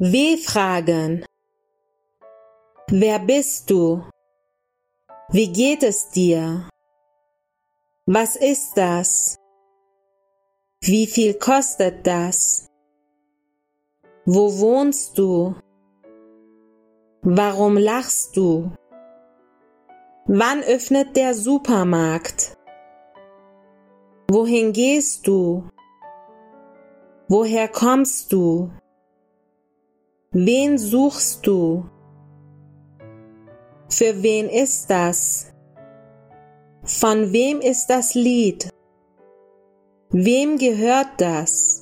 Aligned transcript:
W-Fragen. 0.00 1.24
Wer 2.86 3.18
bist 3.18 3.68
du? 3.68 4.04
Wie 5.30 5.52
geht 5.52 5.82
es 5.82 6.10
dir? 6.10 6.68
Was 8.06 8.36
ist 8.36 8.74
das? 8.76 9.36
Wie 10.82 11.08
viel 11.08 11.34
kostet 11.34 12.06
das? 12.06 12.68
Wo 14.24 14.60
wohnst 14.60 15.18
du? 15.18 15.56
Warum 17.22 17.76
lachst 17.76 18.36
du? 18.36 18.70
Wann 20.26 20.62
öffnet 20.62 21.16
der 21.16 21.34
Supermarkt? 21.34 22.56
Wohin 24.30 24.72
gehst 24.72 25.26
du? 25.26 25.68
Woher 27.26 27.66
kommst 27.66 28.32
du? 28.32 28.70
Wen 30.32 30.76
suchst 30.76 31.46
du? 31.46 31.88
Für 33.88 34.22
wen 34.22 34.50
ist 34.50 34.90
das? 34.90 35.50
Von 36.82 37.32
wem 37.32 37.62
ist 37.62 37.86
das 37.86 38.12
Lied? 38.12 38.68
Wem 40.10 40.58
gehört 40.58 41.08
das? 41.16 41.77